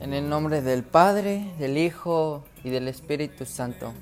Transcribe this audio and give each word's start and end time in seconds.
En 0.00 0.12
el 0.12 0.28
nombre 0.28 0.62
del 0.62 0.82
Padre, 0.82 1.52
del 1.58 1.78
Hijo 1.78 2.44
y 2.64 2.70
del 2.70 2.88
Espíritu 2.88 3.44
Santo. 3.44 3.92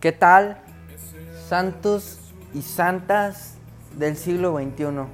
¿Qué 0.00 0.12
tal, 0.12 0.58
santos 1.48 2.18
y 2.52 2.62
santas 2.62 3.54
del 3.96 4.16
siglo 4.16 4.56
XXI? 4.56 5.06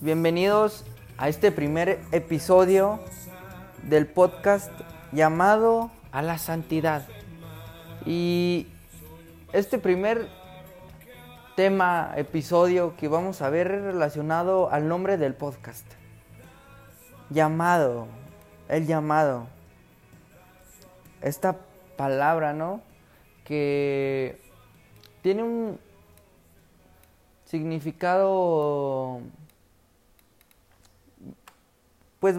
Bienvenidos 0.00 0.84
a 1.16 1.28
este 1.28 1.50
primer 1.50 2.00
episodio 2.12 3.00
del 3.82 4.06
podcast 4.06 4.70
llamado 5.12 5.90
A 6.12 6.22
la 6.22 6.38
Santidad. 6.38 7.06
Y 8.06 8.68
este 9.52 9.78
primer 9.78 10.28
tema, 11.56 12.12
episodio 12.16 12.94
que 12.96 13.08
vamos 13.08 13.42
a 13.42 13.50
ver 13.50 13.68
relacionado 13.68 14.70
al 14.70 14.88
nombre 14.88 15.16
del 15.16 15.34
podcast. 15.34 15.84
Llamado, 17.34 18.06
el 18.68 18.86
llamado. 18.86 19.48
Esta 21.20 21.56
palabra, 21.96 22.52
¿no? 22.52 22.80
Que 23.44 24.40
tiene 25.20 25.42
un 25.42 25.80
significado 27.44 29.20
pues 32.20 32.36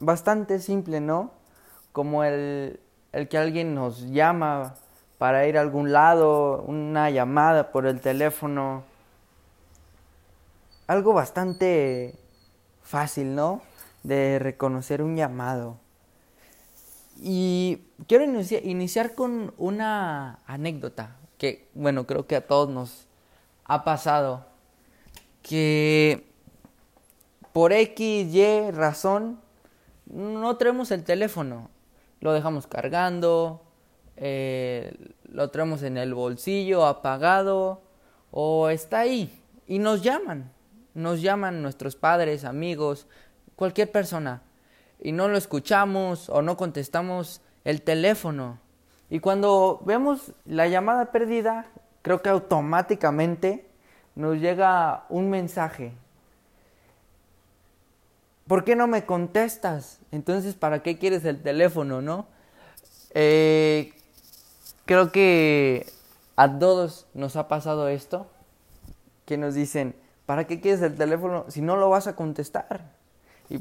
bastante 0.00 0.58
simple, 0.58 1.00
¿no? 1.00 1.32
Como 1.92 2.24
el, 2.24 2.80
el 3.12 3.28
que 3.28 3.36
alguien 3.36 3.74
nos 3.74 4.10
llama 4.10 4.74
para 5.18 5.46
ir 5.46 5.58
a 5.58 5.60
algún 5.60 5.92
lado, 5.92 6.62
una 6.62 7.10
llamada 7.10 7.72
por 7.72 7.86
el 7.86 8.00
teléfono. 8.00 8.84
Algo 10.86 11.12
bastante 11.12 12.18
fácil, 12.82 13.34
¿no? 13.34 13.60
De 14.02 14.38
reconocer 14.38 15.02
un 15.02 15.16
llamado. 15.16 15.78
Y 17.22 17.82
quiero 18.06 18.24
iniciar 18.24 19.14
con 19.14 19.52
una 19.58 20.38
anécdota 20.46 21.16
que, 21.38 21.68
bueno, 21.74 22.06
creo 22.06 22.26
que 22.26 22.36
a 22.36 22.46
todos 22.46 22.70
nos 22.70 23.06
ha 23.64 23.84
pasado. 23.84 24.46
Que 25.42 26.26
por 27.52 27.72
X, 27.72 28.34
Y 28.34 28.70
razón 28.70 29.40
no 30.06 30.56
traemos 30.56 30.90
el 30.90 31.04
teléfono. 31.04 31.70
Lo 32.20 32.32
dejamos 32.32 32.66
cargando, 32.66 33.62
eh, 34.16 34.94
lo 35.24 35.50
traemos 35.50 35.82
en 35.82 35.96
el 35.96 36.12
bolsillo 36.14 36.84
apagado 36.84 37.80
o 38.30 38.68
está 38.68 39.00
ahí 39.00 39.42
y 39.66 39.78
nos 39.78 40.02
llaman, 40.02 40.52
nos 40.94 41.22
llaman 41.22 41.62
nuestros 41.62 41.96
padres, 41.96 42.44
amigos, 42.44 43.06
cualquier 43.60 43.92
persona 43.92 44.40
y 45.02 45.12
no 45.12 45.28
lo 45.28 45.36
escuchamos 45.36 46.30
o 46.30 46.40
no 46.40 46.56
contestamos 46.56 47.42
el 47.64 47.82
teléfono. 47.82 48.58
Y 49.10 49.20
cuando 49.20 49.82
vemos 49.84 50.32
la 50.46 50.66
llamada 50.66 51.12
perdida, 51.12 51.66
creo 52.00 52.22
que 52.22 52.30
automáticamente 52.30 53.68
nos 54.14 54.38
llega 54.38 55.04
un 55.10 55.28
mensaje. 55.28 55.92
¿Por 58.46 58.64
qué 58.64 58.76
no 58.76 58.86
me 58.86 59.04
contestas? 59.04 59.98
Entonces, 60.10 60.54
¿para 60.54 60.82
qué 60.82 60.96
quieres 60.96 61.26
el 61.26 61.42
teléfono, 61.42 62.00
no? 62.00 62.28
Eh, 63.12 63.92
creo 64.86 65.12
que 65.12 65.84
a 66.36 66.58
todos 66.58 67.06
nos 67.12 67.36
ha 67.36 67.46
pasado 67.46 67.88
esto, 67.88 68.26
que 69.26 69.36
nos 69.36 69.52
dicen, 69.52 69.94
¿para 70.24 70.46
qué 70.46 70.62
quieres 70.62 70.80
el 70.80 70.96
teléfono 70.96 71.44
si 71.48 71.60
no 71.60 71.76
lo 71.76 71.90
vas 71.90 72.06
a 72.06 72.16
contestar? 72.16 72.99
Y 73.50 73.60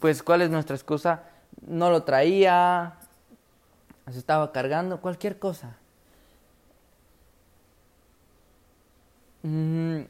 pues, 0.00 0.22
¿cuál 0.22 0.42
es 0.42 0.50
nuestra 0.50 0.74
excusa? 0.74 1.22
No 1.66 1.90
lo 1.90 2.02
traía, 2.02 2.94
se 4.10 4.18
estaba 4.18 4.50
cargando, 4.52 5.00
cualquier 5.00 5.38
cosa. 5.38 5.76
Mm, 9.42 10.00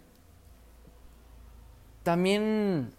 también 2.02 2.92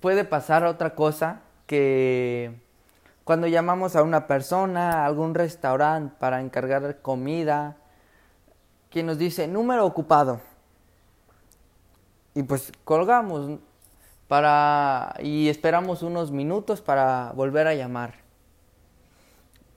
puede 0.00 0.24
pasar 0.24 0.64
otra 0.64 0.94
cosa 0.94 1.40
que 1.66 2.54
cuando 3.24 3.46
llamamos 3.46 3.96
a 3.96 4.02
una 4.02 4.26
persona, 4.26 5.02
a 5.02 5.06
algún 5.06 5.34
restaurante 5.34 6.14
para 6.18 6.40
encargar 6.42 7.00
comida, 7.00 7.76
que 8.90 9.02
nos 9.02 9.16
dice 9.16 9.48
número 9.48 9.86
ocupado. 9.86 10.40
Y 12.34 12.42
pues 12.42 12.72
colgamos 12.84 13.58
para 14.28 15.14
y 15.20 15.48
esperamos 15.48 16.02
unos 16.02 16.30
minutos 16.30 16.80
para 16.80 17.32
volver 17.34 17.66
a 17.66 17.74
llamar. 17.74 18.14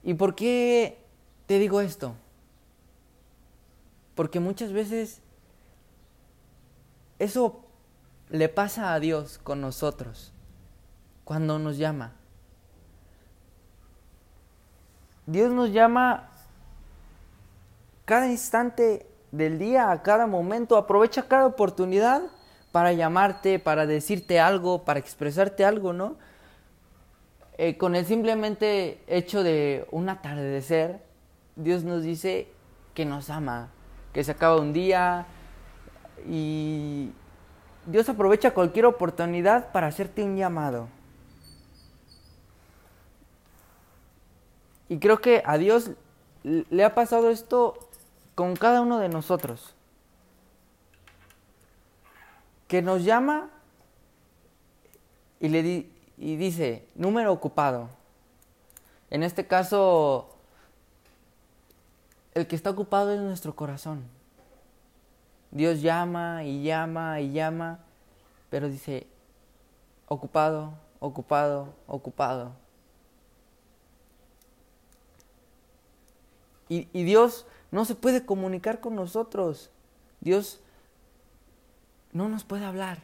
¿Y 0.03 0.13
por 0.13 0.35
qué 0.35 1.03
te 1.45 1.59
digo 1.59 1.81
esto? 1.81 2.15
Porque 4.15 4.39
muchas 4.39 4.71
veces 4.71 5.21
eso 7.19 7.61
le 8.29 8.49
pasa 8.49 8.93
a 8.93 8.99
Dios 8.99 9.37
con 9.37 9.61
nosotros 9.61 10.33
cuando 11.23 11.59
nos 11.59 11.77
llama. 11.77 12.13
Dios 15.25 15.51
nos 15.51 15.71
llama 15.71 16.29
cada 18.05 18.27
instante 18.27 19.05
del 19.31 19.59
día, 19.59 19.91
a 19.91 20.01
cada 20.01 20.25
momento. 20.25 20.77
Aprovecha 20.77 21.27
cada 21.27 21.45
oportunidad 21.45 22.21
para 22.77 22.93
llamarte, 22.93 23.57
para 23.57 23.87
decirte 23.87 24.39
algo, 24.39 24.85
para 24.85 24.99
expresarte 24.99 25.65
algo, 25.65 25.93
¿no? 25.93 26.15
Eh, 27.57 27.75
con 27.75 27.95
el 27.95 28.05
simplemente 28.05 29.01
hecho 29.07 29.41
de 29.41 29.87
un 29.89 30.09
atardecer, 30.09 30.99
Dios 31.55 31.83
nos 31.83 32.03
dice 32.03 32.47
que 32.93 33.03
nos 33.03 33.31
ama, 33.31 33.69
que 34.13 34.23
se 34.23 34.29
acaba 34.29 34.57
un 34.57 34.73
día 34.73 35.25
y 36.29 37.09
Dios 37.87 38.09
aprovecha 38.09 38.53
cualquier 38.53 38.85
oportunidad 38.85 39.71
para 39.71 39.87
hacerte 39.87 40.21
un 40.21 40.37
llamado. 40.37 40.87
Y 44.87 44.99
creo 44.99 45.17
que 45.19 45.41
a 45.43 45.57
Dios 45.57 45.89
le 46.43 46.83
ha 46.83 46.93
pasado 46.93 47.31
esto 47.31 47.89
con 48.35 48.55
cada 48.55 48.81
uno 48.81 48.99
de 48.99 49.09
nosotros. 49.09 49.73
Que 52.67 52.81
nos 52.81 53.03
llama 53.03 53.49
y, 55.39 55.49
le 55.49 55.87
y 56.17 56.35
dice, 56.35 56.87
número 56.95 57.31
ocupado. 57.31 57.89
En 59.09 59.23
este 59.23 59.47
caso, 59.47 60.35
el 62.33 62.47
que 62.47 62.55
está 62.55 62.69
ocupado 62.71 63.13
es 63.13 63.21
nuestro 63.21 63.55
corazón. 63.55 64.03
Dios 65.51 65.81
llama 65.81 66.43
y 66.43 66.63
llama 66.63 67.21
y 67.21 67.31
llama, 67.31 67.79
pero 68.49 68.67
dice, 68.67 69.07
ocupado, 70.07 70.73
ocupado, 70.99 71.73
ocupado. 71.87 72.51
Y, 76.69 76.83
Dios 77.03 77.45
no 77.71 77.85
se 77.85 77.95
puede 77.95 78.25
comunicar 78.25 78.81
con 78.81 78.95
nosotros. 78.95 79.69
Dios 80.19 80.59
no 82.13 82.29
nos 82.29 82.43
puede 82.43 82.65
hablar. 82.65 82.99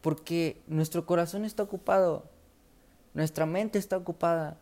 Porque 0.00 0.60
nuestro 0.66 1.06
corazón 1.06 1.44
está 1.44 1.62
ocupado. 1.62 2.24
Nuestra 3.14 3.46
mente 3.46 3.78
está 3.78 3.96
ocupada. 3.96 4.56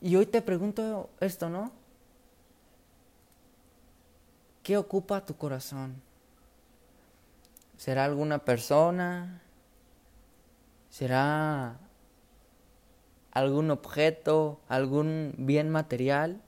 Y 0.00 0.16
hoy 0.16 0.26
te 0.26 0.42
pregunto 0.42 1.10
esto, 1.20 1.48
¿no? 1.48 1.72
¿Qué 4.62 4.76
ocupa 4.76 5.24
tu 5.24 5.36
corazón? 5.36 5.94
¿Será 7.76 8.04
alguna 8.04 8.38
persona? 8.44 9.40
¿Será 10.90 11.78
algún 13.30 13.70
objeto, 13.70 14.60
algún 14.68 15.34
bien 15.38 15.70
material, 15.70 16.40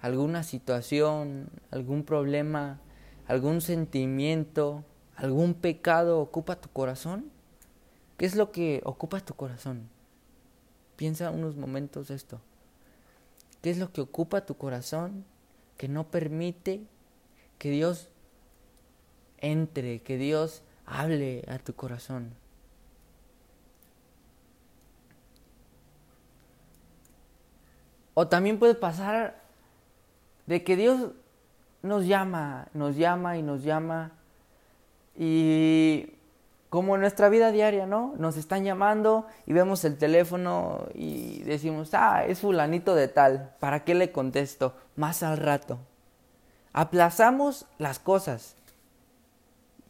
alguna 0.00 0.42
situación, 0.42 1.50
algún 1.70 2.04
problema, 2.04 2.80
algún 3.26 3.60
sentimiento, 3.60 4.84
algún 5.16 5.54
pecado 5.54 6.20
ocupa 6.20 6.56
tu 6.56 6.68
corazón? 6.70 7.30
¿Qué 8.16 8.26
es 8.26 8.34
lo 8.34 8.50
que 8.52 8.80
ocupa 8.84 9.20
tu 9.20 9.34
corazón? 9.34 9.88
Piensa 10.96 11.30
unos 11.30 11.56
momentos 11.56 12.10
esto. 12.10 12.40
¿Qué 13.62 13.70
es 13.70 13.78
lo 13.78 13.92
que 13.92 14.00
ocupa 14.00 14.46
tu 14.46 14.56
corazón 14.56 15.24
que 15.76 15.88
no 15.88 16.10
permite 16.10 16.82
que 17.58 17.70
Dios 17.70 18.08
entre, 19.38 20.00
que 20.00 20.16
Dios 20.16 20.62
hable 20.86 21.44
a 21.48 21.58
tu 21.58 21.74
corazón? 21.74 22.34
O 28.14 28.26
también 28.26 28.58
puede 28.58 28.74
pasar 28.74 29.47
de 30.48 30.64
que 30.64 30.76
Dios 30.76 31.10
nos 31.82 32.06
llama, 32.06 32.68
nos 32.72 32.96
llama 32.96 33.36
y 33.36 33.42
nos 33.42 33.62
llama 33.62 34.12
Y 35.14 36.14
como 36.70 36.94
en 36.94 37.02
nuestra 37.02 37.28
vida 37.28 37.52
diaria, 37.52 37.86
¿no? 37.86 38.14
Nos 38.18 38.36
están 38.36 38.64
llamando 38.64 39.26
y 39.46 39.52
vemos 39.52 39.84
el 39.84 39.96
teléfono 39.96 40.86
y 40.94 41.42
decimos, 41.42 41.90
ah, 41.92 42.24
es 42.26 42.40
fulanito 42.40 42.94
de 42.94 43.08
tal, 43.08 43.54
¿para 43.58 43.84
qué 43.84 43.94
le 43.94 44.10
contesto? 44.10 44.74
Más 44.96 45.22
al 45.22 45.36
rato. 45.36 45.78
Aplazamos 46.72 47.66
las 47.78 47.98
cosas. 47.98 48.54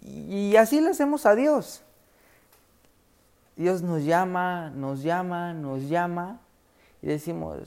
Y 0.03 0.57
así 0.57 0.81
le 0.81 0.91
hacemos 0.91 1.27
a 1.27 1.35
Dios. 1.35 1.83
Dios 3.57 3.83
nos 3.83 4.05
llama, 4.05 4.71
nos 4.71 5.03
llama, 5.03 5.53
nos 5.53 5.89
llama 5.89 6.41
y 7.03 7.09
decimos, 7.09 7.59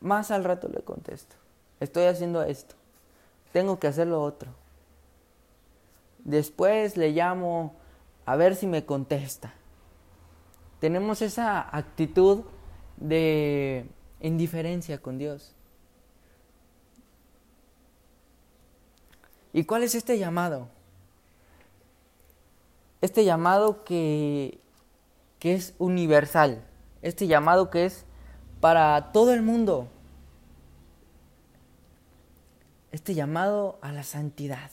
más 0.00 0.30
al 0.30 0.44
rato 0.44 0.68
le 0.68 0.80
contesto. 0.80 1.39
Estoy 1.80 2.04
haciendo 2.04 2.42
esto. 2.42 2.74
Tengo 3.52 3.78
que 3.78 3.86
hacer 3.88 4.06
lo 4.06 4.22
otro. 4.22 4.50
Después 6.18 6.96
le 6.96 7.10
llamo 7.10 7.74
a 8.26 8.36
ver 8.36 8.54
si 8.54 8.66
me 8.66 8.84
contesta. 8.84 9.54
Tenemos 10.78 11.22
esa 11.22 11.74
actitud 11.76 12.44
de 12.96 13.86
indiferencia 14.20 14.98
con 14.98 15.18
Dios. 15.18 15.54
¿Y 19.52 19.64
cuál 19.64 19.82
es 19.82 19.94
este 19.94 20.18
llamado? 20.18 20.68
Este 23.00 23.24
llamado 23.24 23.82
que, 23.82 24.60
que 25.38 25.54
es 25.54 25.74
universal, 25.78 26.62
este 27.02 27.26
llamado 27.26 27.70
que 27.70 27.86
es 27.86 28.04
para 28.60 29.10
todo 29.12 29.32
el 29.32 29.42
mundo, 29.42 29.88
este 32.92 33.14
llamado 33.14 33.78
a 33.82 33.92
la 33.92 34.02
santidad. 34.02 34.70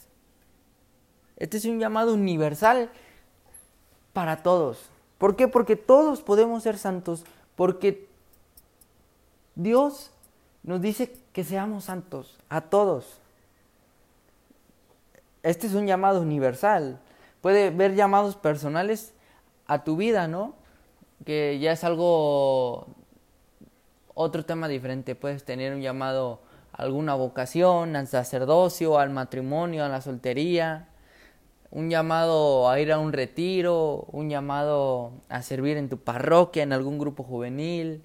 Este 1.38 1.58
es 1.58 1.66
un 1.66 1.80
llamado 1.80 2.14
universal 2.14 2.90
para 4.14 4.42
todos. 4.42 4.90
¿Por 5.18 5.36
qué? 5.36 5.48
Porque 5.48 5.76
todos 5.76 6.22
podemos 6.22 6.64
ser 6.64 6.78
santos, 6.78 7.24
porque 7.56 8.08
Dios 9.56 10.12
nos 10.64 10.82
dice 10.82 11.16
que 11.34 11.44
seamos 11.44 11.86
santos, 11.86 12.38
a 12.50 12.62
todos. 12.62 13.20
Este 15.44 15.68
es 15.68 15.74
un 15.74 15.88
llamado 15.88 16.22
universal. 16.22 17.00
Puede 17.42 17.70
ver 17.70 17.96
llamados 17.96 18.36
personales 18.36 19.14
a 19.68 19.84
tu 19.84 19.96
vida, 19.96 20.28
¿no? 20.28 20.56
Que 21.26 21.60
ya 21.60 21.72
es 21.72 21.84
algo, 21.84 22.88
otro 24.14 24.46
tema 24.46 24.68
diferente. 24.68 25.16
Puedes 25.16 25.46
tener 25.46 25.74
un 25.74 25.82
llamado 25.82 26.42
alguna 26.78 27.16
vocación, 27.16 27.96
al 27.96 28.08
sacerdocio, 28.08 29.00
al 29.00 29.10
matrimonio, 29.10 29.84
a 29.84 29.90
la 29.90 30.02
soltería, 30.02 30.88
un 31.70 31.90
llamado 31.90 32.70
a 32.70 32.80
ir 32.80 32.92
a 32.92 33.00
un 33.00 33.12
retiro, 33.12 34.08
un 34.12 34.30
llamado 34.30 35.12
a 35.28 35.42
servir 35.42 35.78
en 35.78 35.90
tu 35.90 35.98
parroquia, 35.98 36.64
en 36.64 36.72
algún 36.72 36.98
grupo 36.98 37.24
juvenil, 37.24 38.04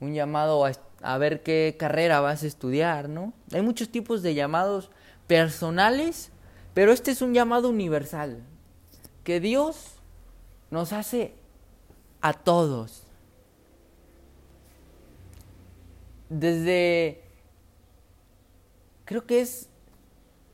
un 0.00 0.14
llamado 0.14 0.64
a, 1.02 1.18
ver 1.18 1.42
qué 1.42 1.76
carrera 1.78 2.20
vas 2.20 2.42
a 2.42 2.46
estudiar, 2.46 3.08
¿no? 3.08 3.32
Hay 3.52 3.62
muchos 3.62 3.90
tipos 3.90 4.22
de 4.22 4.34
llamados 4.34 4.90
personales, 5.26 6.30
pero 6.72 6.92
este 6.92 7.10
es 7.10 7.22
un 7.22 7.34
llamado 7.34 7.68
universal, 7.68 8.42
que 9.22 9.38
Dios 9.38 9.96
nos 10.70 10.92
hace 10.92 11.34
a 12.20 12.32
todos. 12.32 13.02
Desde, 16.30 17.23
creo 19.04 19.26
que 19.26 19.40
es 19.40 19.68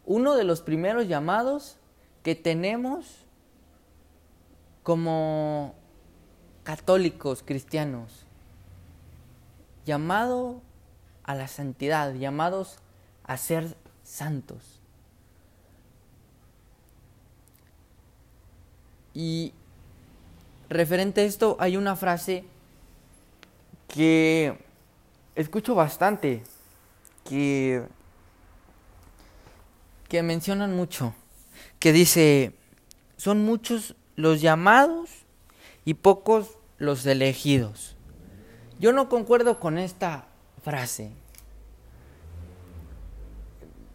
uno 0.06 0.34
de 0.34 0.44
los 0.44 0.62
primeros 0.62 1.08
llamados 1.08 1.76
que 2.22 2.34
tenemos 2.34 3.06
como 4.82 5.74
católicos 6.62 7.42
cristianos, 7.44 8.24
llamado 9.86 10.60
a 11.24 11.34
la 11.34 11.48
santidad, 11.48 12.14
llamados 12.14 12.76
a 13.24 13.36
ser 13.36 13.76
santos. 14.02 14.80
Y 19.14 19.52
referente 20.68 21.22
a 21.22 21.24
esto 21.24 21.56
hay 21.58 21.76
una 21.76 21.96
frase 21.96 22.44
que 23.88 24.56
escucho 25.34 25.74
bastante, 25.74 26.42
que, 27.24 27.84
que 30.10 30.22
mencionan 30.22 30.76
mucho 30.76 31.14
que 31.78 31.92
dice, 31.92 32.52
son 33.16 33.44
muchos 33.44 33.96
los 34.16 34.40
llamados 34.42 35.08
y 35.84 35.94
pocos 35.94 36.58
los 36.78 37.06
elegidos. 37.06 37.96
Yo 38.78 38.92
no 38.92 39.08
concuerdo 39.08 39.58
con 39.60 39.78
esta 39.78 40.26
frase. 40.62 41.12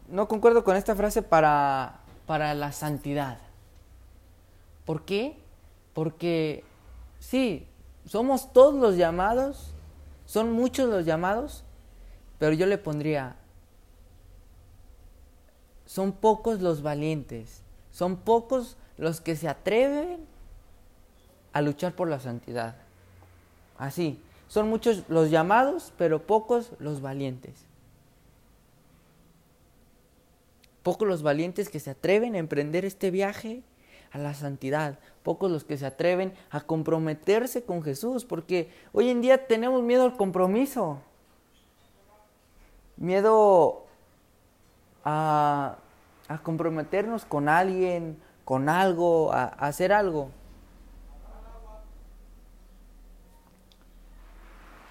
No 0.08 0.28
concuerdo 0.28 0.64
con 0.64 0.76
esta 0.78 0.96
frase 0.96 1.22
para, 1.22 2.00
para 2.26 2.54
la 2.54 2.72
santidad. 2.72 3.40
¿Por 4.86 5.04
qué? 5.04 5.38
Porque 5.94 6.64
sí, 7.20 7.68
somos 8.06 8.54
todos 8.54 8.76
los 8.76 8.98
llamados, 8.98 9.74
son 10.26 10.52
muchos 10.52 10.90
los 10.90 11.06
llamados, 11.06 11.64
pero 12.40 12.54
yo 12.54 12.66
le 12.68 12.78
pondría, 12.78 13.36
son 15.86 16.12
pocos 16.12 16.62
los 16.62 16.82
valientes. 16.82 17.62
Son 17.92 18.18
pocos 18.18 18.78
los 18.98 19.22
que 19.22 19.36
se 19.36 19.48
atreven 19.48 20.26
a 21.54 21.62
luchar 21.62 21.96
por 21.96 22.10
la 22.10 22.20
santidad. 22.20 22.76
Así, 23.78 24.20
son 24.48 24.70
muchos 24.70 25.04
los 25.10 25.30
llamados, 25.30 25.94
pero 25.98 26.26
pocos 26.26 26.72
los 26.80 27.02
valientes. 27.02 27.66
Pocos 30.84 31.08
los 31.08 31.24
valientes 31.24 31.70
que 31.70 31.80
se 31.80 31.92
atreven 31.92 32.36
a 32.36 32.40
emprender 32.40 32.86
este 32.86 33.12
viaje 33.12 33.64
a 34.12 34.18
la 34.18 34.34
santidad. 34.34 35.00
Pocos 35.24 35.50
los 35.50 35.64
que 35.64 35.78
se 35.78 35.86
atreven 35.86 36.34
a 36.52 36.62
comprometerse 36.62 37.64
con 37.64 37.82
Jesús, 37.82 38.24
porque 38.24 38.70
hoy 38.94 39.10
en 39.10 39.22
día 39.22 39.48
tenemos 39.48 39.82
miedo 39.82 40.04
al 40.04 40.16
compromiso. 40.16 41.00
Miedo 42.98 43.85
a 45.06 45.78
a 46.28 46.40
comprometernos 46.40 47.26
con 47.26 47.50
alguien, 47.50 48.18
con 48.44 48.70
algo, 48.70 49.32
a, 49.32 49.46
hacer 49.46 49.94
algo. 49.94 50.30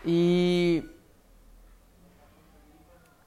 Y 0.04 0.84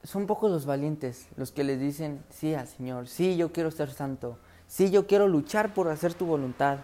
son 0.04 0.26
pocos 0.26 0.50
los 0.50 0.64
valientes 0.64 1.28
los 1.36 1.50
que 1.52 1.64
le 1.64 1.76
dicen, 1.76 2.24
sí 2.30 2.54
al 2.54 2.68
Señor, 2.68 3.08
sí 3.08 3.36
yo 3.36 3.52
quiero 3.52 3.70
ser 3.70 3.90
santo, 3.90 4.38
sí 4.66 4.90
yo 4.90 5.06
quiero 5.06 5.28
luchar 5.28 5.74
por 5.74 5.88
hacer 5.88 6.14
tu 6.14 6.24
voluntad, 6.24 6.78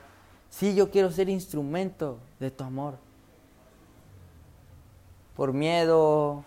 sí 0.50 0.74
yo 0.74 0.90
quiero 0.90 1.10
ser 1.10 1.28
instrumento 1.28 2.18
de 2.40 2.50
tu 2.50 2.64
amor. 2.64 2.98
Por 5.36 5.52
miedo, 5.52 6.44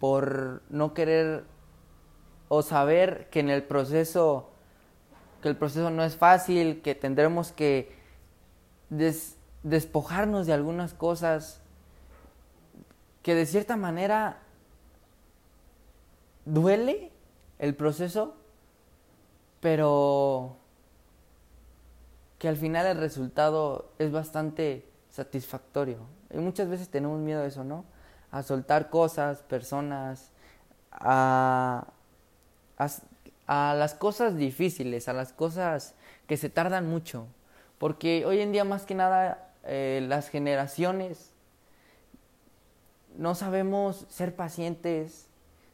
por 0.00 0.62
no 0.70 0.94
querer 0.94 1.44
o 2.48 2.62
saber 2.62 3.28
que 3.30 3.40
en 3.40 3.50
el 3.50 3.62
proceso, 3.62 4.48
que 5.42 5.48
el 5.48 5.56
proceso 5.56 5.90
no 5.90 6.02
es 6.02 6.16
fácil, 6.16 6.82
que 6.82 6.94
tendremos 6.94 7.52
que 7.52 7.96
despojarnos 9.62 10.46
de 10.46 10.52
algunas 10.52 10.94
cosas, 10.94 11.60
que 13.22 13.34
de 13.34 13.46
cierta 13.46 13.76
manera 13.76 14.38
duele 16.44 17.12
el 17.58 17.74
proceso, 17.74 18.34
pero 19.60 20.56
que 22.38 22.48
al 22.48 22.56
final 22.56 22.86
el 22.86 22.98
resultado 22.98 23.90
es 23.98 24.12
bastante 24.12 24.88
satisfactorio. 25.10 25.98
Y 26.30 26.38
muchas 26.38 26.68
veces 26.68 26.88
tenemos 26.88 27.18
miedo 27.18 27.42
a 27.42 27.46
eso, 27.46 27.64
¿no? 27.64 27.84
A 28.30 28.42
soltar 28.42 28.90
cosas, 28.90 29.42
personas, 29.42 30.30
a, 30.92 31.88
a, 32.78 33.74
las 33.74 33.94
cosas 33.94 34.36
difíciles, 34.36 35.08
a 35.08 35.12
las 35.12 35.32
cosas 35.32 35.94
que 36.26 36.36
se 36.36 36.48
tardan 36.48 36.88
mucho. 36.88 37.26
Porque 37.78 38.24
hoy 38.26 38.40
en 38.40 38.52
día 38.52 38.64
más 38.64 38.84
que 38.84 38.94
nada 38.94 39.52
eh, 39.64 40.04
las 40.08 40.28
generaciones 40.28 41.32
no 43.16 43.34
sabemos 43.34 44.06
ser 44.08 44.34
pacientes, 44.34 45.28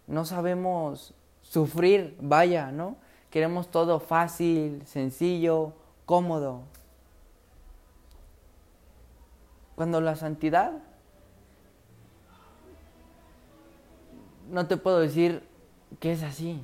no 0.07 0.25
sabemos 0.25 1.15
sufrir, 1.43 2.17
vaya, 2.21 2.73
¿no? 2.73 2.97
Queremos 3.31 3.71
todo 3.71 4.01
fácil, 4.01 4.83
sencillo, 4.87 5.75
cómodo. 6.07 6.63
Cuando 9.75 10.01
la 10.01 10.17
santidad, 10.17 10.73
no 14.49 14.67
te 14.67 14.77
puedo 14.77 15.01
decir 15.01 15.43
que 16.01 16.13
es 16.13 16.23
así. 16.23 16.63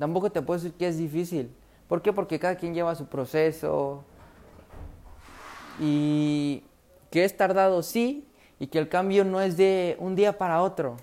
Tampoco 0.00 0.32
te 0.32 0.42
puedo 0.42 0.58
decir 0.58 0.76
que 0.76 0.88
es 0.88 0.98
difícil, 0.98 1.54
¿Por 1.90 2.02
qué? 2.02 2.12
Porque 2.12 2.38
cada 2.38 2.54
quien 2.54 2.72
lleva 2.72 2.94
su 2.94 3.06
proceso 3.06 4.04
y 5.80 6.62
que 7.10 7.24
es 7.24 7.36
tardado, 7.36 7.82
sí, 7.82 8.28
y 8.60 8.68
que 8.68 8.78
el 8.78 8.88
cambio 8.88 9.24
no 9.24 9.40
es 9.40 9.56
de 9.56 9.96
un 9.98 10.14
día 10.14 10.38
para 10.38 10.62
otro, 10.62 10.98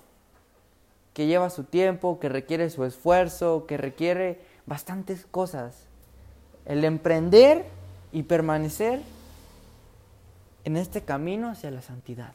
que 1.12 1.26
lleva 1.26 1.50
su 1.50 1.64
tiempo, 1.64 2.18
que 2.18 2.30
requiere 2.30 2.70
su 2.70 2.86
esfuerzo, 2.86 3.66
que 3.66 3.76
requiere 3.76 4.40
bastantes 4.64 5.26
cosas. 5.26 5.88
El 6.64 6.82
emprender 6.86 7.66
y 8.10 8.22
permanecer 8.22 9.02
en 10.64 10.78
este 10.78 11.02
camino 11.02 11.50
hacia 11.50 11.70
la 11.70 11.82
santidad. 11.82 12.32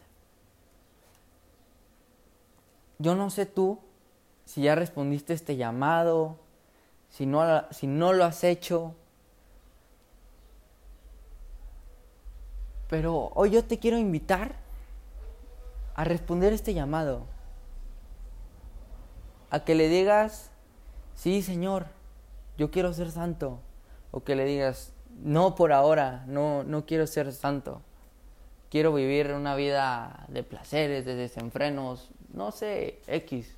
Yo 2.99 3.15
no 3.15 3.31
sé 3.31 3.47
tú 3.47 3.79
si 4.45 4.61
ya 4.61 4.75
respondiste 4.75 5.33
este 5.33 5.55
llamado, 5.55 6.42
si 7.13 7.27
no, 7.27 7.63
si 7.69 7.85
no 7.85 8.11
lo 8.11 8.25
has 8.25 8.43
hecho, 8.43 8.95
pero 12.89 13.31
hoy 13.35 13.51
yo 13.51 13.63
te 13.63 13.77
quiero 13.77 13.99
invitar 13.99 14.55
a 15.93 16.03
responder 16.05 16.53
este 16.53 16.73
llamado, 16.73 17.27
a 19.51 19.63
que 19.63 19.75
le 19.75 19.89
digas, 19.89 20.49
sí 21.13 21.43
Señor, 21.43 21.85
yo 22.57 22.71
quiero 22.71 22.91
ser 22.93 23.11
santo, 23.11 23.59
o 24.09 24.23
que 24.23 24.35
le 24.35 24.45
digas, 24.45 24.91
no 25.21 25.53
por 25.53 25.71
ahora, 25.71 26.23
no, 26.25 26.63
no 26.63 26.87
quiero 26.87 27.05
ser 27.05 27.31
santo. 27.31 27.83
Quiero 28.71 28.91
vivir 28.91 29.33
una 29.33 29.55
vida 29.55 30.25
de 30.29 30.41
placeres, 30.41 31.05
de 31.05 31.13
desenfrenos, 31.13 32.09
no 32.33 32.51
sé, 32.51 33.01
X. 33.05 33.55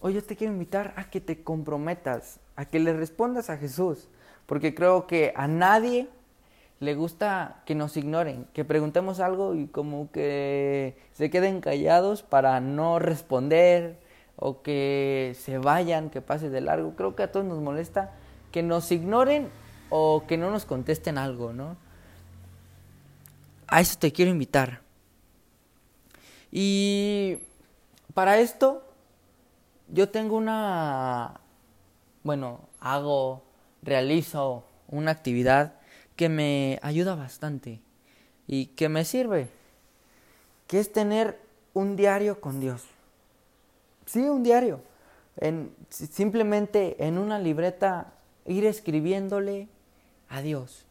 Hoy 0.00 0.14
yo 0.14 0.22
te 0.22 0.36
quiero 0.36 0.52
invitar 0.52 0.92
a 0.96 1.08
que 1.08 1.20
te 1.20 1.42
comprometas, 1.42 2.38
a 2.54 2.66
que 2.66 2.78
le 2.80 2.92
respondas 2.92 3.48
a 3.48 3.56
Jesús, 3.56 4.08
porque 4.44 4.74
creo 4.74 5.06
que 5.06 5.32
a 5.34 5.48
nadie 5.48 6.08
le 6.80 6.94
gusta 6.94 7.62
que 7.64 7.74
nos 7.74 7.96
ignoren, 7.96 8.46
que 8.52 8.64
preguntemos 8.64 9.20
algo 9.20 9.54
y 9.54 9.66
como 9.66 10.10
que 10.12 10.96
se 11.12 11.30
queden 11.30 11.62
callados 11.62 12.22
para 12.22 12.60
no 12.60 12.98
responder 12.98 13.98
o 14.36 14.60
que 14.60 15.34
se 15.40 15.56
vayan, 15.56 16.10
que 16.10 16.20
pase 16.20 16.50
de 16.50 16.60
largo. 16.60 16.94
Creo 16.94 17.16
que 17.16 17.22
a 17.22 17.32
todos 17.32 17.46
nos 17.46 17.60
molesta 17.60 18.12
que 18.52 18.62
nos 18.62 18.92
ignoren 18.92 19.48
o 19.88 20.24
que 20.26 20.36
no 20.36 20.50
nos 20.50 20.66
contesten 20.66 21.16
algo, 21.16 21.54
¿no? 21.54 21.78
A 23.66 23.80
eso 23.80 23.98
te 23.98 24.12
quiero 24.12 24.30
invitar. 24.30 24.82
Y 26.52 27.38
para 28.12 28.38
esto, 28.38 28.85
yo 29.88 30.08
tengo 30.08 30.36
una, 30.36 31.40
bueno, 32.22 32.60
hago, 32.80 33.42
realizo 33.82 34.64
una 34.88 35.10
actividad 35.10 35.74
que 36.16 36.28
me 36.28 36.78
ayuda 36.82 37.14
bastante 37.14 37.80
y 38.46 38.66
que 38.66 38.88
me 38.88 39.04
sirve, 39.04 39.48
que 40.66 40.80
es 40.80 40.92
tener 40.92 41.38
un 41.74 41.96
diario 41.96 42.40
con 42.40 42.60
Dios. 42.60 42.82
Sí, 44.06 44.20
un 44.20 44.42
diario. 44.42 44.80
En, 45.36 45.74
simplemente 45.90 46.96
en 47.04 47.18
una 47.18 47.38
libreta 47.38 48.14
ir 48.46 48.64
escribiéndole 48.64 49.68
a 50.28 50.40
Dios, 50.40 50.86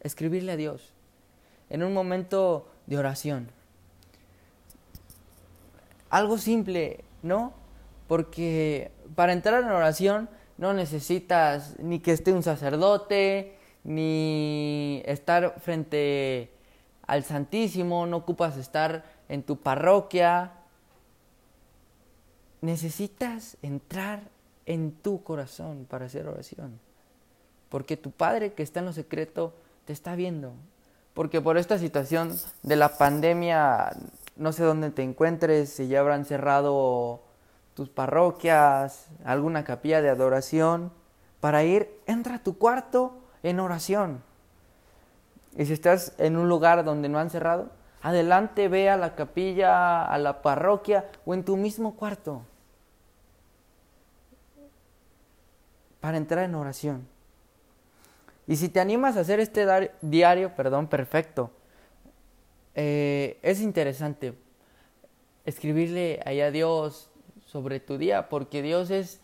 escribirle 0.00 0.52
a 0.52 0.56
Dios 0.56 0.92
en 1.68 1.82
un 1.82 1.92
momento 1.92 2.68
de 2.86 2.98
oración. 2.98 3.48
Algo 6.10 6.38
simple, 6.38 7.04
¿no? 7.22 7.52
Porque 8.06 8.90
para 9.14 9.32
entrar 9.32 9.62
en 9.62 9.70
oración 9.70 10.28
no 10.58 10.72
necesitas 10.72 11.78
ni 11.78 12.00
que 12.00 12.12
esté 12.12 12.32
un 12.32 12.42
sacerdote, 12.42 13.56
ni 13.82 15.02
estar 15.06 15.60
frente 15.60 16.50
al 17.06 17.24
Santísimo, 17.24 18.06
no 18.06 18.18
ocupas 18.18 18.56
estar 18.56 19.04
en 19.28 19.42
tu 19.42 19.58
parroquia. 19.58 20.52
Necesitas 22.60 23.56
entrar 23.62 24.22
en 24.66 24.92
tu 24.92 25.22
corazón 25.22 25.86
para 25.88 26.06
hacer 26.06 26.26
oración. 26.26 26.80
Porque 27.68 27.96
tu 27.96 28.10
Padre 28.10 28.52
que 28.52 28.62
está 28.62 28.80
en 28.80 28.86
lo 28.86 28.92
secreto 28.92 29.54
te 29.84 29.92
está 29.92 30.14
viendo 30.14 30.54
porque 31.14 31.40
por 31.40 31.56
esta 31.56 31.78
situación 31.78 32.36
de 32.64 32.76
la 32.76 32.98
pandemia, 32.98 33.92
no 34.36 34.52
sé 34.52 34.64
dónde 34.64 34.90
te 34.90 35.02
encuentres, 35.02 35.70
si 35.70 35.86
ya 35.86 36.00
habrán 36.00 36.24
cerrado 36.24 37.22
tus 37.74 37.88
parroquias, 37.88 39.08
alguna 39.24 39.64
capilla 39.64 40.00
de 40.00 40.08
adoración, 40.08 40.92
para 41.40 41.64
ir, 41.64 41.90
entra 42.06 42.36
a 42.36 42.42
tu 42.42 42.56
cuarto 42.56 43.18
en 43.42 43.60
oración. 43.60 44.22
Y 45.56 45.66
si 45.66 45.72
estás 45.72 46.14
en 46.18 46.36
un 46.36 46.48
lugar 46.48 46.84
donde 46.84 47.08
no 47.08 47.18
han 47.18 47.30
cerrado, 47.30 47.70
adelante 48.02 48.68
ve 48.68 48.90
a 48.90 48.96
la 48.96 49.14
capilla, 49.14 50.04
a 50.04 50.18
la 50.18 50.42
parroquia 50.42 51.10
o 51.24 51.34
en 51.34 51.44
tu 51.44 51.56
mismo 51.56 51.94
cuarto 51.96 52.42
para 56.04 56.18
entrar 56.18 56.44
en 56.44 56.54
oración. 56.54 57.08
Y 58.46 58.56
si 58.56 58.68
te 58.68 58.78
animas 58.78 59.16
a 59.16 59.20
hacer 59.20 59.40
este 59.40 59.90
diario, 60.02 60.54
perdón, 60.54 60.86
perfecto. 60.86 61.50
Eh, 62.74 63.38
es 63.40 63.62
interesante 63.62 64.34
escribirle 65.46 66.20
ahí 66.26 66.42
a 66.42 66.50
Dios 66.50 67.10
sobre 67.54 67.78
tu 67.78 67.98
día, 67.98 68.28
porque 68.28 68.62
Dios 68.62 68.90
es 68.90 69.20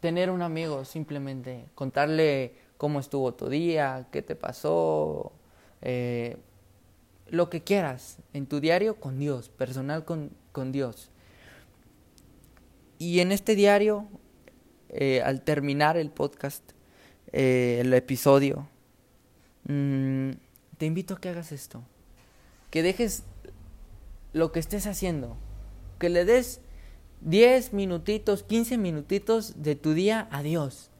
tener 0.00 0.30
un 0.30 0.40
amigo, 0.40 0.86
simplemente 0.86 1.66
contarle 1.74 2.54
cómo 2.78 2.98
estuvo 2.98 3.34
tu 3.34 3.50
día, 3.50 4.06
qué 4.10 4.22
te 4.22 4.36
pasó, 4.36 5.32
eh, 5.82 6.38
lo 7.28 7.50
que 7.50 7.62
quieras 7.62 8.16
en 8.32 8.46
tu 8.46 8.58
diario 8.58 8.96
con 8.98 9.18
Dios, 9.18 9.50
personal 9.50 10.06
con, 10.06 10.30
con 10.52 10.72
Dios. 10.72 11.10
Y 12.98 13.20
en 13.20 13.32
este 13.32 13.54
diario, 13.54 14.08
eh, 14.88 15.20
al 15.20 15.42
terminar 15.42 15.98
el 15.98 16.10
podcast, 16.10 16.72
eh, 17.32 17.80
el 17.82 17.92
episodio, 17.92 18.66
mm, 19.64 20.30
te 20.78 20.86
invito 20.86 21.12
a 21.12 21.20
que 21.20 21.28
hagas 21.28 21.52
esto. 21.52 21.82
Que 22.70 22.82
dejes 22.82 23.24
lo 24.32 24.52
que 24.52 24.60
estés 24.60 24.86
haciendo. 24.86 25.36
Que 26.02 26.08
le 26.08 26.24
des 26.24 26.60
10 27.20 27.72
minutitos, 27.74 28.42
15 28.42 28.76
minutitos 28.76 29.62
de 29.62 29.76
tu 29.76 29.92
día 29.94 30.26
a 30.32 30.42
Dios. 30.42 30.90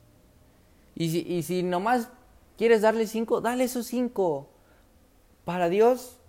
Y 0.95 1.43
si, 1.43 1.65
nomás 1.65 2.09
quieres 2.57 2.83
darle 2.83 3.09
5, 3.09 3.41
dale 3.41 3.65
esos 3.65 3.85
5. 3.87 4.49
Para 5.45 5.69
Dios 5.69 6.21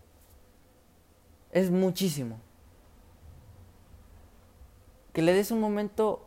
es 1.51 1.69
muchísimo. 1.69 2.39
Que 5.13 5.21
le 5.21 5.33
des 5.33 5.51
un 5.51 5.61
momento 5.61 6.25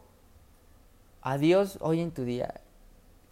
a 1.22 1.38
Dios 1.38 1.78
hoy 1.80 2.00
en 2.00 2.12
tu 2.12 2.22
día. 2.22 2.60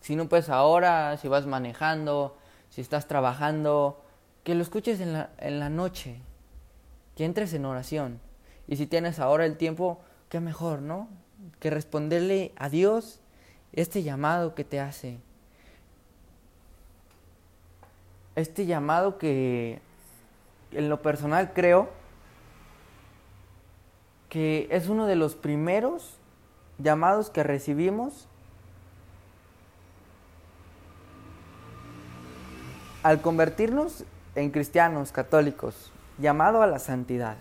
Si 0.00 0.16
no 0.16 0.28
puedes 0.28 0.48
ahora, 0.48 1.16
si 1.18 1.28
vas 1.28 1.46
manejando, 1.46 2.36
si 2.68 2.80
estás 2.80 3.06
trabajando, 3.06 4.02
que 4.42 4.56
lo 4.56 4.62
escuches 4.62 4.98
en 4.98 5.60
la 5.60 5.68
noche, 5.68 6.20
que 7.14 7.24
entres 7.24 7.54
en 7.54 7.64
oración. 7.64 8.18
Y 8.66 8.76
si 8.76 8.86
tienes 8.86 9.18
ahora 9.18 9.46
el 9.46 9.56
tiempo, 9.56 10.00
qué 10.28 10.40
mejor, 10.40 10.80
¿no? 10.80 11.08
Que 11.60 11.70
responderle 11.70 12.52
a 12.56 12.68
Dios 12.68 13.20
este 13.72 14.02
llamado 14.02 14.54
que 14.54 14.64
te 14.64 14.80
hace. 14.80 15.18
Este 18.36 18.66
llamado 18.66 19.18
que 19.18 19.80
en 20.72 20.88
lo 20.88 21.02
personal 21.02 21.52
creo 21.52 21.88
que 24.28 24.66
es 24.70 24.88
uno 24.88 25.06
de 25.06 25.14
los 25.14 25.36
primeros 25.36 26.16
llamados 26.78 27.30
que 27.30 27.44
recibimos 27.44 28.26
al 33.04 33.20
convertirnos 33.20 34.04
en 34.34 34.50
cristianos 34.50 35.12
católicos, 35.12 35.92
llamado 36.18 36.62
a 36.62 36.66
la 36.66 36.78
santidad, 36.78 37.36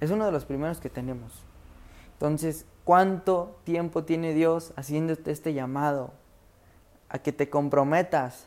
es 0.00 0.10
uno 0.10 0.26
de 0.26 0.32
los 0.32 0.44
primeros 0.44 0.80
que 0.80 0.90
tenemos. 0.90 1.32
Entonces, 2.14 2.66
¿cuánto 2.84 3.58
tiempo 3.64 4.04
tiene 4.04 4.32
Dios 4.32 4.72
haciéndote 4.76 5.30
este 5.30 5.52
llamado 5.54 6.12
a 7.08 7.18
que 7.18 7.32
te 7.32 7.50
comprometas? 7.50 8.46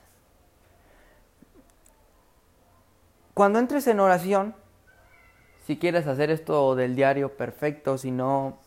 Cuando 3.33 3.59
entres 3.59 3.87
en 3.87 3.99
oración, 3.99 4.55
si 5.65 5.77
quieres 5.77 6.07
hacer 6.07 6.31
esto 6.31 6.75
del 6.75 6.95
diario 6.95 7.37
perfecto, 7.37 7.97
si 7.97 8.11
no, 8.11 8.57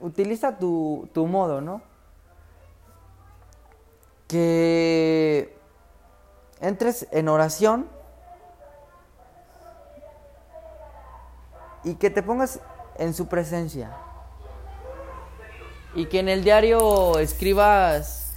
utiliza 0.00 0.58
tu, 0.58 1.08
tu 1.12 1.26
modo, 1.26 1.60
¿no? 1.60 1.82
Que 4.28 5.56
entres 6.60 7.06
en 7.12 7.28
oración 7.28 7.95
y 11.86 11.94
que 11.94 12.10
te 12.10 12.20
pongas 12.20 12.58
en 12.96 13.14
su 13.14 13.28
presencia. 13.28 13.96
Y 15.94 16.06
que 16.06 16.18
en 16.18 16.28
el 16.28 16.42
diario 16.42 17.16
escribas 17.20 18.34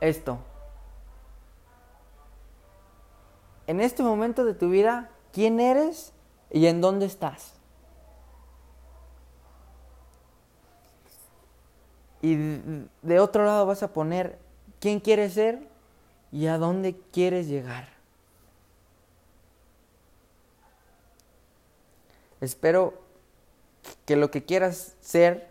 esto. 0.00 0.38
En 3.66 3.80
este 3.80 4.04
momento 4.04 4.44
de 4.44 4.54
tu 4.54 4.70
vida, 4.70 5.10
¿quién 5.32 5.58
eres 5.58 6.12
y 6.52 6.66
en 6.66 6.80
dónde 6.80 7.06
estás? 7.06 7.54
Y 12.22 12.36
de 13.02 13.18
otro 13.18 13.44
lado 13.44 13.66
vas 13.66 13.82
a 13.82 13.92
poner 13.92 14.38
quién 14.78 15.00
quieres 15.00 15.32
ser 15.32 15.68
y 16.30 16.46
a 16.46 16.56
dónde 16.56 16.96
quieres 17.10 17.48
llegar. 17.48 17.95
Espero 22.40 22.94
que 24.04 24.16
lo 24.16 24.30
que 24.30 24.44
quieras 24.44 24.96
ser 25.00 25.48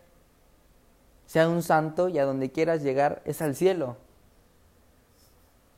sea 1.26 1.50
un 1.50 1.64
santo 1.64 2.10
y 2.10 2.20
a 2.20 2.26
donde 2.26 2.52
quieras 2.52 2.84
llegar 2.84 3.22
es 3.26 3.42
al 3.42 3.56
cielo. 3.56 3.98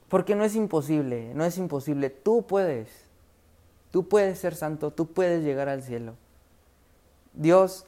Porque 0.09 0.35
no 0.35 0.43
es 0.43 0.55
imposible, 0.55 1.33
no 1.33 1.45
es 1.45 1.57
imposible. 1.57 2.09
Tú 2.09 2.45
puedes. 2.45 2.89
Tú 3.91 4.07
puedes 4.07 4.39
ser 4.39 4.55
santo, 4.55 4.91
tú 4.91 5.07
puedes 5.07 5.43
llegar 5.43 5.69
al 5.69 5.81
cielo. 5.81 6.13
Dios 7.33 7.85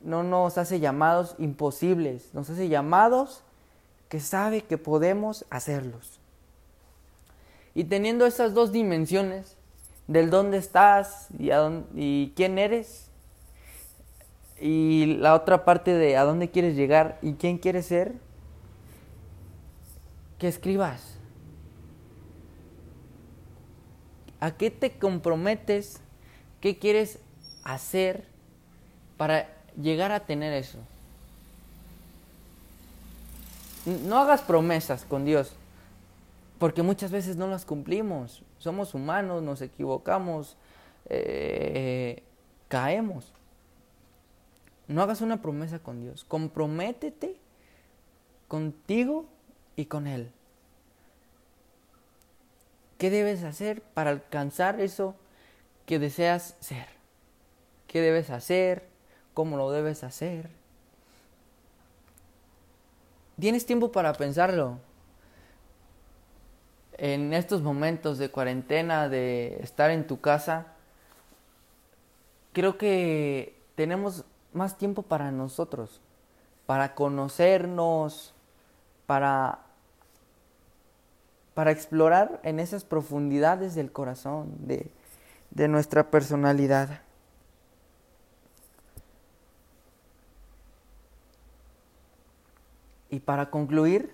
no 0.00 0.22
nos 0.22 0.58
hace 0.58 0.80
llamados 0.80 1.34
imposibles, 1.38 2.30
nos 2.32 2.50
hace 2.50 2.68
llamados 2.68 3.42
que 4.08 4.20
sabe 4.20 4.62
que 4.62 4.78
podemos 4.78 5.44
hacerlos. 5.50 6.20
Y 7.74 7.84
teniendo 7.84 8.26
esas 8.26 8.54
dos 8.54 8.72
dimensiones, 8.72 9.55
del 10.06 10.30
dónde 10.30 10.58
estás 10.58 11.28
y, 11.38 11.50
y 11.94 12.32
quién 12.36 12.58
eres, 12.58 13.10
y 14.60 15.16
la 15.18 15.34
otra 15.34 15.64
parte 15.64 15.92
de 15.92 16.16
a 16.16 16.24
dónde 16.24 16.50
quieres 16.50 16.76
llegar 16.76 17.18
y 17.22 17.34
quién 17.34 17.58
quieres 17.58 17.86
ser, 17.86 18.14
que 20.38 20.48
escribas. 20.48 21.16
¿A 24.40 24.52
qué 24.52 24.70
te 24.70 24.92
comprometes? 24.98 26.00
¿Qué 26.60 26.78
quieres 26.78 27.18
hacer 27.64 28.24
para 29.16 29.48
llegar 29.80 30.12
a 30.12 30.20
tener 30.20 30.52
eso? 30.52 30.78
No 33.86 34.18
hagas 34.18 34.42
promesas 34.42 35.04
con 35.04 35.24
Dios, 35.24 35.54
porque 36.58 36.82
muchas 36.82 37.10
veces 37.10 37.36
no 37.36 37.46
las 37.46 37.64
cumplimos. 37.64 38.42
Somos 38.58 38.94
humanos, 38.94 39.42
nos 39.42 39.60
equivocamos, 39.60 40.56
eh, 41.06 42.22
caemos. 42.68 43.32
No 44.88 45.02
hagas 45.02 45.20
una 45.20 45.42
promesa 45.42 45.78
con 45.78 46.00
Dios. 46.00 46.24
Comprométete 46.24 47.36
contigo 48.48 49.26
y 49.74 49.86
con 49.86 50.06
Él. 50.06 50.30
¿Qué 52.98 53.10
debes 53.10 53.44
hacer 53.44 53.82
para 53.82 54.10
alcanzar 54.10 54.80
eso 54.80 55.14
que 55.84 55.98
deseas 55.98 56.56
ser? 56.60 56.86
¿Qué 57.86 58.00
debes 58.00 58.30
hacer? 58.30 58.86
¿Cómo 59.34 59.58
lo 59.58 59.70
debes 59.70 60.02
hacer? 60.02 60.48
Tienes 63.38 63.66
tiempo 63.66 63.92
para 63.92 64.14
pensarlo. 64.14 64.78
En 66.98 67.32
estos 67.34 67.62
momentos 67.62 68.18
de 68.18 68.30
cuarentena, 68.30 69.08
de 69.08 69.58
estar 69.62 69.90
en 69.90 70.06
tu 70.06 70.20
casa, 70.20 70.68
creo 72.52 72.78
que 72.78 73.54
tenemos 73.74 74.24
más 74.52 74.78
tiempo 74.78 75.02
para 75.02 75.30
nosotros, 75.30 76.00
para 76.66 76.94
conocernos, 76.94 78.34
para 79.06 79.66
para 81.56 81.70
explorar 81.70 82.38
en 82.42 82.60
esas 82.60 82.84
profundidades 82.84 83.74
del 83.74 83.90
corazón, 83.90 84.52
de, 84.66 84.90
de 85.52 85.68
nuestra 85.68 86.10
personalidad. 86.10 87.00
Y 93.08 93.20
para 93.20 93.48
concluir, 93.48 94.12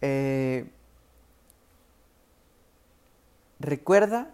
eh, 0.00 0.70
recuerda 3.58 4.30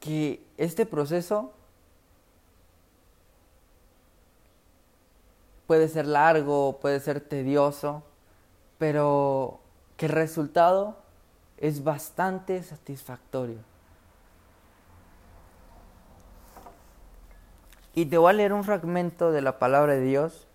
que 0.00 0.42
este 0.56 0.86
proceso 0.86 1.52
puede 5.66 5.88
ser 5.88 6.06
largo, 6.06 6.78
puede 6.80 6.98
ser 6.98 7.20
tedioso, 7.20 8.02
pero 8.78 9.60
que 9.96 10.06
el 10.06 10.12
resultado 10.12 10.96
es 11.58 11.84
bastante 11.84 12.62
satisfactorio. 12.62 13.58
Y 17.94 18.06
te 18.06 18.18
voy 18.18 18.30
a 18.30 18.32
leer 18.32 18.52
un 18.52 18.64
fragmento 18.64 19.30
de 19.30 19.42
la 19.42 19.58
palabra 19.58 19.94
de 19.94 20.00
Dios 20.00 20.48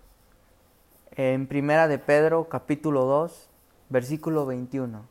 en 1.16 1.46
Primera 1.46 1.88
de 1.88 1.98
Pedro, 1.98 2.48
capítulo 2.48 3.04
2, 3.04 3.48
versículo 3.88 4.46
21, 4.46 5.02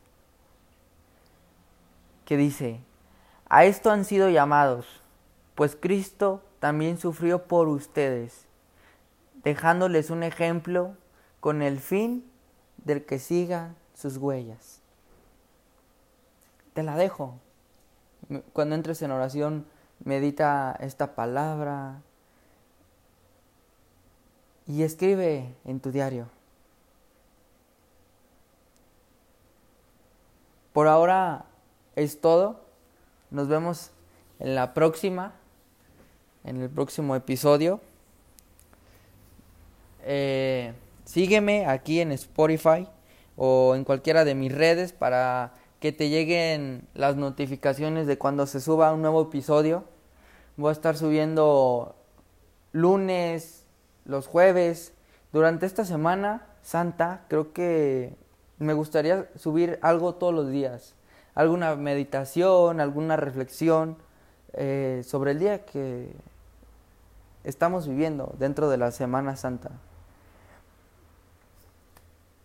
que 2.24 2.36
dice, 2.36 2.80
a 3.48 3.64
esto 3.64 3.90
han 3.90 4.04
sido 4.04 4.30
llamados, 4.30 4.86
pues 5.54 5.76
Cristo 5.76 6.42
también 6.60 6.98
sufrió 6.98 7.44
por 7.44 7.68
ustedes 7.68 8.46
dejándoles 9.46 10.10
un 10.10 10.24
ejemplo 10.24 10.96
con 11.38 11.62
el 11.62 11.78
fin 11.78 12.28
del 12.78 13.04
que 13.04 13.20
siga 13.20 13.74
sus 13.94 14.16
huellas. 14.16 14.80
Te 16.74 16.82
la 16.82 16.96
dejo. 16.96 17.38
Cuando 18.52 18.74
entres 18.74 19.02
en 19.02 19.12
oración, 19.12 19.64
medita 20.04 20.76
esta 20.80 21.14
palabra 21.14 22.02
y 24.66 24.82
escribe 24.82 25.54
en 25.64 25.80
tu 25.80 25.92
diario. 25.92 26.28
Por 30.72 30.88
ahora 30.88 31.46
es 31.94 32.20
todo. 32.20 32.60
Nos 33.30 33.48
vemos 33.48 33.90
en 34.38 34.54
la 34.54 34.74
próxima, 34.74 35.32
en 36.44 36.60
el 36.60 36.68
próximo 36.68 37.16
episodio. 37.16 37.80
Eh, 40.04 40.74
sígueme 41.04 41.66
aquí 41.66 42.00
en 42.00 42.12
Spotify 42.12 42.86
o 43.36 43.74
en 43.74 43.84
cualquiera 43.84 44.24
de 44.24 44.34
mis 44.34 44.52
redes 44.52 44.92
para 44.92 45.54
que 45.80 45.92
te 45.92 46.08
lleguen 46.08 46.86
las 46.94 47.16
notificaciones 47.16 48.06
de 48.06 48.18
cuando 48.18 48.46
se 48.46 48.60
suba 48.60 48.92
un 48.92 49.02
nuevo 49.02 49.22
episodio. 49.22 49.84
Voy 50.56 50.70
a 50.70 50.72
estar 50.72 50.96
subiendo 50.96 51.96
lunes, 52.72 53.65
los 54.06 54.26
jueves. 54.26 54.92
Durante 55.32 55.66
esta 55.66 55.84
semana 55.84 56.46
santa 56.62 57.24
creo 57.28 57.52
que 57.52 58.16
me 58.58 58.72
gustaría 58.72 59.28
subir 59.36 59.78
algo 59.82 60.14
todos 60.14 60.34
los 60.34 60.50
días. 60.50 60.94
Alguna 61.34 61.76
meditación, 61.76 62.80
alguna 62.80 63.16
reflexión 63.16 63.98
eh, 64.54 65.02
sobre 65.04 65.32
el 65.32 65.38
día 65.38 65.66
que 65.66 66.10
estamos 67.44 67.86
viviendo 67.86 68.34
dentro 68.38 68.70
de 68.70 68.78
la 68.78 68.90
Semana 68.90 69.36
Santa. 69.36 69.70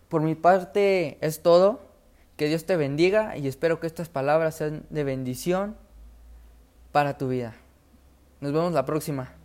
Por 0.08 0.20
mi 0.20 0.34
parte 0.34 1.16
es 1.20 1.42
todo. 1.42 1.90
Que 2.36 2.48
Dios 2.48 2.64
te 2.64 2.76
bendiga 2.76 3.36
y 3.36 3.46
espero 3.46 3.78
que 3.78 3.86
estas 3.86 4.08
palabras 4.08 4.56
sean 4.56 4.84
de 4.90 5.04
bendición 5.04 5.76
para 6.90 7.16
tu 7.16 7.28
vida. 7.28 7.54
Nos 8.40 8.52
vemos 8.52 8.72
la 8.72 8.84
próxima. 8.84 9.41